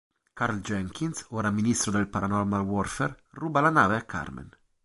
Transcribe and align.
Carl 0.33 0.61
Jenkins, 0.61 1.27
ora 1.29 1.51
ministro 1.51 1.91
del 1.91 2.09
Paranormal 2.09 2.61
Warfare, 2.61 3.25
ruba 3.33 3.61
la 3.61 3.69
nave 3.69 3.97
a 3.97 4.01
Carmen. 4.03 4.49